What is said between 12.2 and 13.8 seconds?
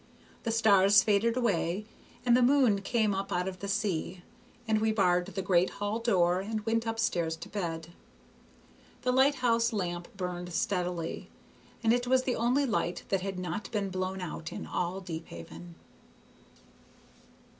the only light that had not